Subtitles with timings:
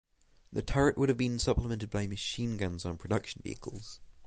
[0.51, 3.99] The turret would have been supplemented by machine guns on production vehicles.